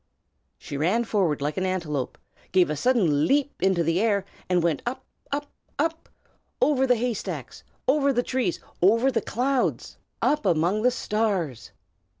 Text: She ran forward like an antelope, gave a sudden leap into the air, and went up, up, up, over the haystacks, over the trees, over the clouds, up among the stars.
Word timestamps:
She 0.57 0.77
ran 0.77 1.03
forward 1.03 1.43
like 1.43 1.57
an 1.57 1.63
antelope, 1.67 2.17
gave 2.51 2.71
a 2.71 2.75
sudden 2.75 3.27
leap 3.27 3.61
into 3.61 3.83
the 3.83 4.01
air, 4.01 4.25
and 4.49 4.63
went 4.63 4.81
up, 4.83 5.05
up, 5.31 5.51
up, 5.77 6.09
over 6.59 6.87
the 6.87 6.95
haystacks, 6.95 7.63
over 7.87 8.11
the 8.11 8.23
trees, 8.23 8.59
over 8.81 9.11
the 9.11 9.21
clouds, 9.21 9.97
up 10.19 10.43
among 10.43 10.81
the 10.81 10.89
stars. 10.89 11.69